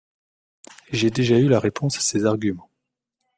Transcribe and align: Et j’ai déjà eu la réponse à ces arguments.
Et 0.87 0.97
j’ai 0.97 1.11
déjà 1.11 1.37
eu 1.37 1.47
la 1.47 1.59
réponse 1.59 1.97
à 1.99 2.01
ces 2.01 2.25
arguments. 2.25 2.71